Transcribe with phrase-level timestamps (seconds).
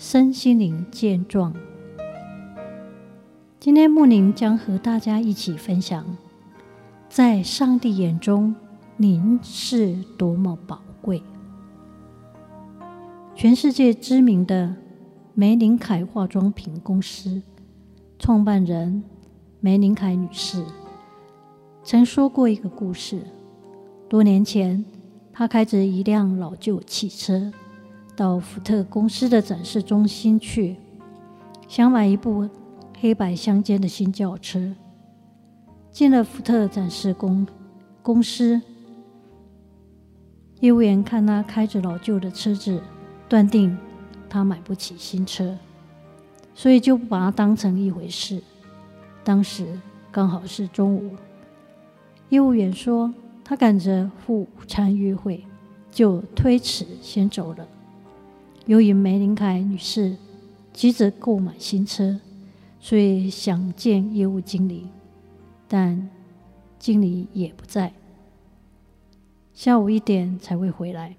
[0.00, 1.52] 身心灵健壮。
[3.58, 6.16] 今天木林将和大家一起分享，
[7.08, 8.54] 在上帝眼中，
[8.96, 11.20] 您是多么宝贵。
[13.34, 14.72] 全世界知名的
[15.34, 17.42] 玫琳凯化妆品公司
[18.20, 19.02] 创办人
[19.58, 20.64] 玫琳凯女士
[21.82, 23.20] 曾说过一个故事：
[24.08, 24.84] 多年前，
[25.32, 27.52] 她开着一辆老旧汽车。
[28.18, 30.74] 到福特公司的展示中心去，
[31.68, 32.50] 想买一部
[33.00, 34.74] 黑白相间的新轿车。
[35.92, 37.46] 进了福特展示公
[38.02, 38.60] 公司，
[40.58, 42.82] 业务员看他开着老旧的车子，
[43.28, 43.78] 断定
[44.28, 45.56] 他买不起新车，
[46.56, 48.42] 所以就不把他当成一回事。
[49.22, 51.12] 当时刚好是中午，
[52.30, 55.44] 业务员说他赶着赴午餐约会，
[55.92, 57.64] 就推辞先走了。
[58.68, 60.14] 由于玫琳凯女士
[60.74, 62.20] 急着购买新车，
[62.78, 64.86] 所以想见业务经理，
[65.66, 66.10] 但
[66.78, 67.94] 经理也不在，
[69.54, 71.16] 下午一点才会回来。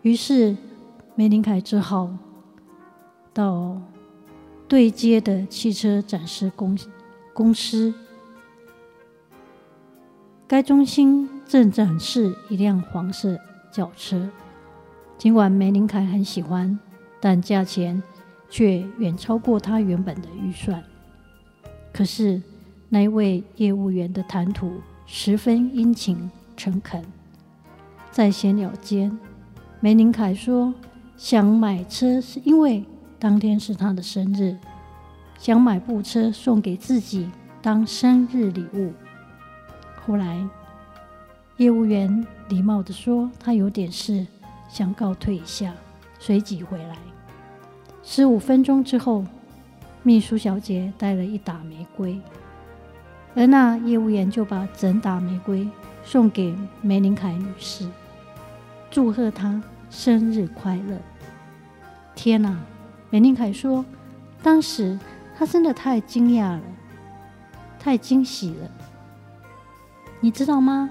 [0.00, 0.56] 于是
[1.14, 2.10] 玫琳凯只好
[3.34, 3.78] 到
[4.66, 6.78] 对接的汽车展示公
[7.34, 7.92] 公司，
[10.48, 13.38] 该中心正展示一辆黄色
[13.70, 14.26] 轿车。
[15.22, 16.76] 尽管玫琳凯很喜欢，
[17.20, 18.02] 但价钱
[18.50, 20.82] 却远超过他原本的预算。
[21.92, 22.42] 可是
[22.88, 27.00] 那位业务员的谈吐十分殷勤诚恳。
[28.10, 29.16] 在闲聊间，
[29.78, 30.74] 玫琳凯说
[31.16, 32.84] ：“想买车是因为
[33.20, 34.56] 当天是他的生日，
[35.38, 37.30] 想买部车送给自己
[37.62, 38.92] 当生日礼物。”
[40.04, 40.44] 后来，
[41.58, 44.26] 业务员礼貌地说：“他有点事。”
[44.72, 45.74] 想告退一下，
[46.18, 46.96] 随即回来。
[48.02, 49.22] 十五分钟之后，
[50.02, 52.18] 秘书小姐带了一打玫瑰，
[53.34, 55.68] 而那业务员就把整打玫瑰
[56.02, 57.86] 送给玫琳凯女士，
[58.90, 60.96] 祝贺她生日快乐。
[62.14, 62.58] 天哪！
[63.10, 63.84] 玫琳凯说，
[64.42, 64.98] 当时
[65.36, 66.62] 她真的太惊讶了，
[67.78, 68.70] 太惊喜了。
[70.20, 70.88] 你知道吗？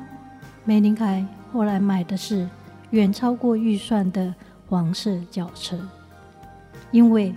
[0.66, 2.47] 玫琳凯后来买的是。
[2.91, 4.34] 远超过预算的
[4.68, 5.78] 黄色轿车，
[6.91, 7.34] 因为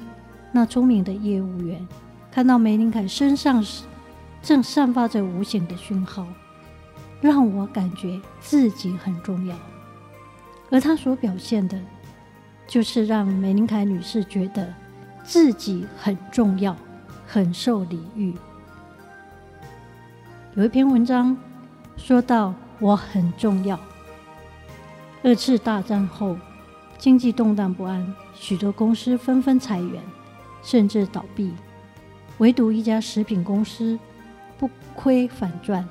[0.52, 1.86] 那聪明的业务员
[2.30, 3.64] 看到玫琳凯身上
[4.42, 6.26] 正散发着无形的讯号，
[7.20, 9.56] 让我感觉自己很重要，
[10.70, 11.80] 而他所表现的，
[12.66, 14.72] 就是让玫琳凯女士觉得
[15.22, 16.76] 自己很重要，
[17.26, 18.34] 很受礼遇。
[20.54, 21.36] 有一篇文章
[21.96, 23.78] 说到：“我很重要。”
[25.24, 26.36] 二次大战后，
[26.98, 30.02] 经济动荡不安，许多公司纷纷裁员，
[30.62, 31.50] 甚至倒闭。
[32.36, 33.98] 唯独一家食品公司
[34.58, 35.88] 不亏反赚，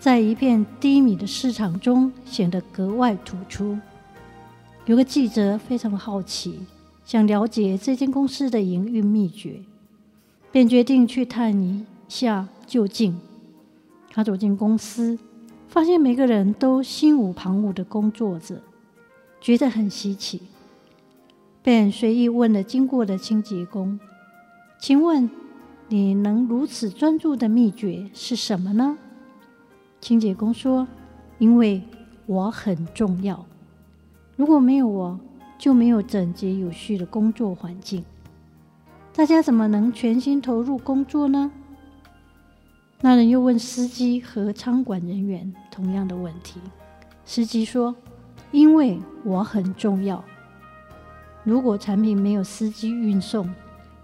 [0.00, 3.78] 在一片低迷的市场中显得格外突出。
[4.86, 6.58] 有个记者非常好奇，
[7.04, 9.60] 想了解这间公司的营运秘诀，
[10.50, 13.16] 便决定去探一下究竟。
[14.10, 15.16] 他走进公司。
[15.68, 18.62] 发现每个人都心无旁骛的工作着，
[19.40, 20.42] 觉得很稀奇，
[21.62, 23.98] 便随意问了经过的清洁工
[24.80, 25.28] ：“请问
[25.88, 28.96] 你能如此专注的秘诀是什么呢？”
[30.00, 30.86] 清洁工说
[31.38, 31.82] ：“因为
[32.26, 33.44] 我很重要，
[34.36, 35.20] 如果没有我，
[35.58, 38.04] 就没有整洁有序的工作环境，
[39.14, 41.50] 大家怎么能全心投入工作呢？”
[43.00, 46.60] 那人又问司机和仓管人员同样的问题。
[47.26, 47.94] 司机说
[48.52, 50.24] ：“因为我很重要，
[51.44, 53.52] 如果产品没有司机运送，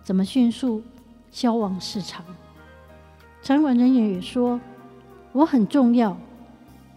[0.04, 0.82] 怎么迅速
[1.30, 2.22] 销往市场？”
[3.42, 4.60] 仓管人员也说
[5.32, 6.16] ：“我很重要，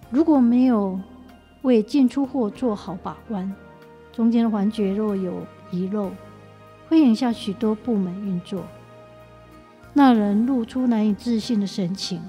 [0.09, 0.99] 如果没有
[1.61, 3.51] 为进出货做好把关，
[4.11, 6.11] 中间环节若有遗漏，
[6.89, 8.61] 会影响许多部门运作。”
[9.97, 12.21] 那人露出难以置信的神情，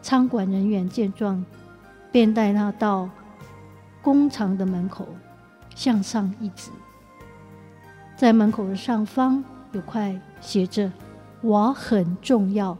[0.00, 1.44] 仓管人员见状，
[2.10, 3.10] 便带他到
[4.00, 5.06] 工厂的门口，
[5.74, 6.70] 向上一指。
[8.16, 10.90] 在门口的上方有块写着
[11.42, 12.76] “我很重要”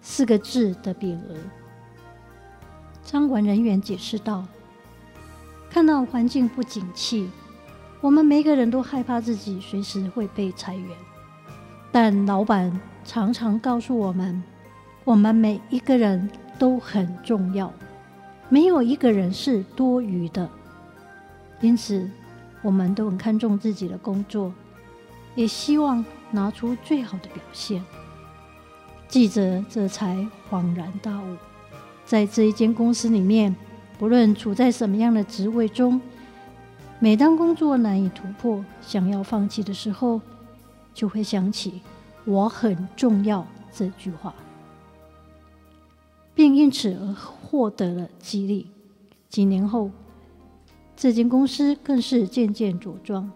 [0.00, 1.36] 四个字的匾额。
[3.02, 4.42] 仓管人员解释道
[5.68, 7.30] ：“看到环境不景气，
[8.00, 10.96] 我们每个人都害怕自己随时会被裁员，
[11.92, 14.42] 但老板常常告诉我们，
[15.04, 16.28] 我们每一个人
[16.58, 17.72] 都很重要，
[18.48, 20.48] 没有一个人是多余的。
[21.60, 22.10] 因此，
[22.62, 24.52] 我们都很看重自己的工作。”
[25.36, 27.84] 也希望拿出最好的表现。
[29.08, 31.36] 记者这才恍然大悟，
[32.04, 33.54] 在这一间公司里面，
[33.98, 36.00] 不论处在什么样的职位中，
[37.00, 40.20] 每当工作难以突破，想要放弃的时候，
[40.94, 41.82] 就会想起
[42.24, 44.34] “我很重要”这句话，
[46.34, 48.70] 并因此而获得了激励。
[49.28, 49.90] 几年后，
[50.96, 53.30] 这间公司更是渐渐茁壮。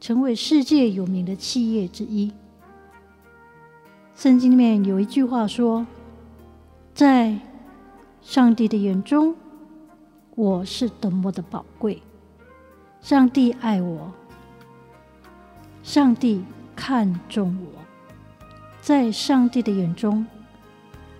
[0.00, 2.32] 成为世界有名的企业之一。
[4.16, 5.86] 圣经里面有一句话说
[6.92, 7.38] ：“在
[8.20, 9.36] 上帝的眼中，
[10.34, 12.02] 我是多么的宝贵。
[13.00, 14.10] 上帝爱我，
[15.84, 16.42] 上帝
[16.74, 17.81] 看重我。
[18.82, 20.26] 在上帝的眼中，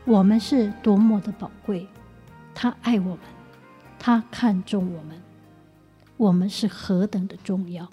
[0.04, 1.86] 我们是多么的宝贵。
[2.52, 3.18] 他爱我们，
[4.00, 5.22] 他看重我们，
[6.16, 7.88] 我们是何等的重要。”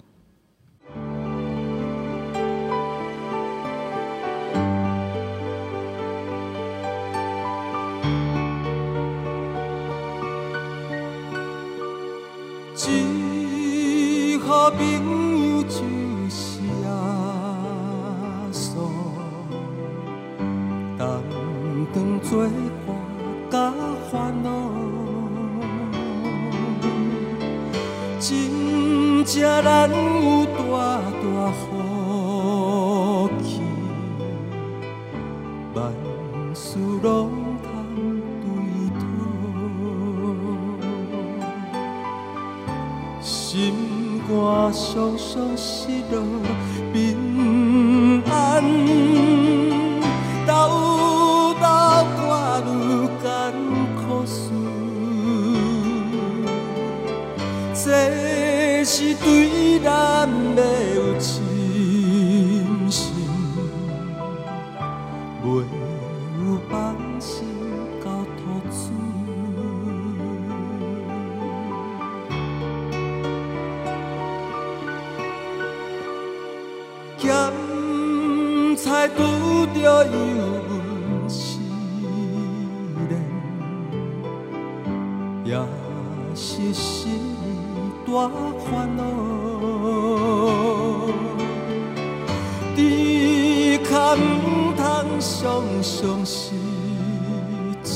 [21.92, 22.46] 当作
[22.86, 22.96] 伴
[23.50, 23.72] 甲
[24.10, 24.48] 烦恼，
[28.20, 30.60] 真正难有大
[31.20, 33.60] 大福气，
[35.74, 35.92] 万
[36.54, 37.40] 事拢。
[44.32, 46.22] 我常常失落，
[46.92, 46.98] 平
[81.28, 81.58] 思
[83.08, 83.12] 念，
[85.44, 85.48] 也
[86.34, 87.10] 是心
[88.06, 88.28] 大
[88.58, 89.02] 烦恼。
[92.76, 92.78] 只
[93.84, 94.16] 可毋
[94.74, 94.82] 通
[95.20, 96.54] 常常失
[97.82, 97.92] 志，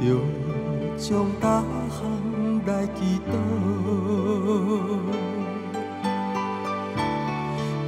[0.00, 0.04] 着
[0.98, 1.04] 将
[1.40, 1.96] 大项
[2.66, 2.98] 来祈
[3.30, 3.32] 祷。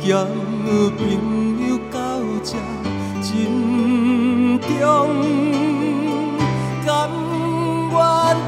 [0.01, 0.07] 交
[0.97, 0.99] 朋
[1.68, 1.68] 友
[2.43, 2.53] 这
[3.21, 3.29] 珍
[4.61, 4.87] 重，
[6.87, 6.89] 甘
[7.91, 7.97] 愿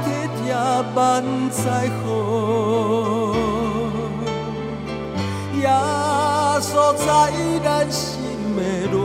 [0.04, 0.06] 体
[0.36, 0.42] 贴
[0.94, 0.98] 万
[1.50, 1.60] 载
[2.02, 2.06] 好，
[5.58, 5.62] 耶
[6.60, 7.04] 稣在
[7.64, 8.00] 咱心
[8.56, 8.58] 的
[8.92, 8.96] 暖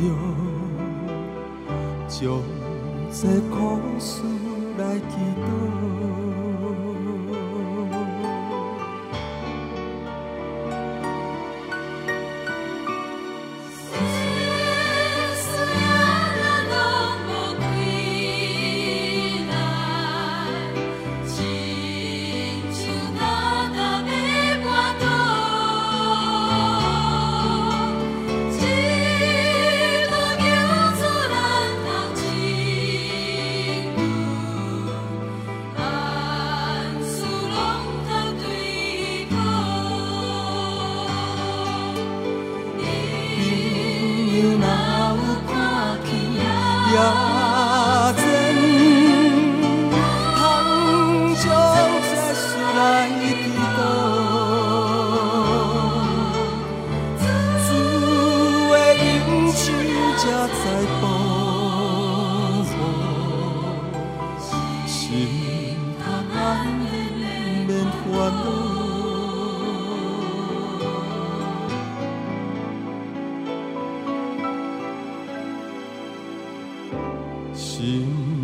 [0.00, 0.04] 融，
[2.08, 2.18] 将
[3.12, 3.20] 这
[3.50, 3.54] 苦
[3.98, 4.08] 事
[4.78, 5.44] 来祈祷。
[77.54, 78.43] 心。